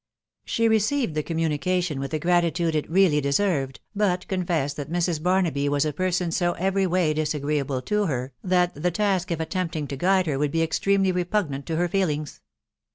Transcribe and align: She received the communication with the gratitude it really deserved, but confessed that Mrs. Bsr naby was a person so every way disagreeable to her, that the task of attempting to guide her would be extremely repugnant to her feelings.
She 0.45 0.67
received 0.67 1.13
the 1.13 1.21
communication 1.21 1.99
with 1.99 2.09
the 2.09 2.17
gratitude 2.17 2.73
it 2.73 2.89
really 2.89 3.21
deserved, 3.21 3.81
but 3.95 4.27
confessed 4.27 4.75
that 4.77 4.89
Mrs. 4.91 5.19
Bsr 5.19 5.45
naby 5.47 5.69
was 5.69 5.85
a 5.85 5.93
person 5.93 6.31
so 6.31 6.53
every 6.53 6.87
way 6.87 7.13
disagreeable 7.13 7.83
to 7.83 8.07
her, 8.07 8.33
that 8.43 8.73
the 8.73 8.89
task 8.89 9.29
of 9.29 9.39
attempting 9.39 9.85
to 9.89 9.95
guide 9.95 10.25
her 10.25 10.39
would 10.39 10.49
be 10.51 10.63
extremely 10.63 11.11
repugnant 11.11 11.67
to 11.67 11.75
her 11.75 11.87
feelings. 11.87 12.41